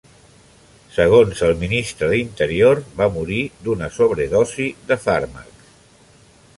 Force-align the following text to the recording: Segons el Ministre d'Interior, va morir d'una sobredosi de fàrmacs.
Segons 0.95 1.41
el 1.47 1.53
Ministre 1.65 2.09
d'Interior, 2.13 2.81
va 3.03 3.09
morir 3.19 3.45
d'una 3.67 3.93
sobredosi 3.99 4.69
de 4.93 5.03
fàrmacs. 5.07 5.75